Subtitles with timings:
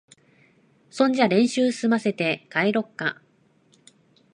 [0.89, 3.21] そんじゃ練習すませて、帰ろっか。